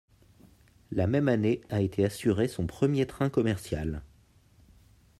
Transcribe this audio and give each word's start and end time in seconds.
La 0.89 1.05
même 1.05 1.27
année 1.27 1.61
a 1.69 1.79
été 1.79 2.03
assuré 2.03 2.47
son 2.47 2.65
premier 2.65 3.05
train 3.05 3.29
commercial. 3.29 4.01